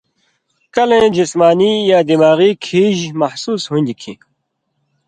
[0.73, 4.17] کلَیں جسمانی یا دماغی کھیژ محسوس ہُوݩدیۡ کھیں